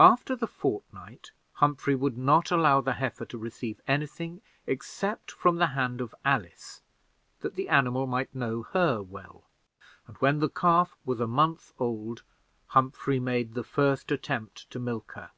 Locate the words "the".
0.34-0.46, 2.80-2.94, 5.56-5.66, 7.54-7.68, 10.38-10.48, 13.52-13.62